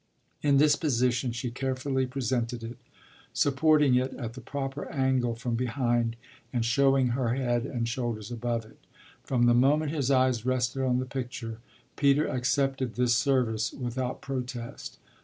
[0.41, 2.79] In this position she carefully presented it,
[3.33, 6.15] supporting it at the proper angle from behind
[6.51, 8.79] and showing her head and shoulders above it.
[9.23, 11.59] From the moment his eyes rested on the picture
[11.97, 14.97] Peter accepted this service without protest.